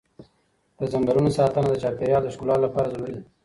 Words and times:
د 0.77 0.79
ځنګلونو 0.91 1.29
ساتنه 1.37 1.67
د 1.71 1.75
چاپېر 1.83 2.09
یال 2.13 2.23
د 2.23 2.27
ښکلا 2.33 2.55
لپاره 2.65 2.91
ضروري 2.93 3.13
ده. 3.15 3.23